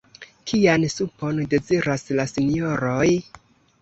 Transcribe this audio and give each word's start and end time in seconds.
Kian 0.51 0.85
supon 0.93 1.41
deziras 1.53 2.07
la 2.21 2.27
Sinjoroj? 2.33 3.09